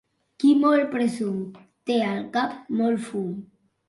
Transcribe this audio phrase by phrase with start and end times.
[0.43, 1.35] Qui molt presum
[1.89, 3.29] té al cap molt fum.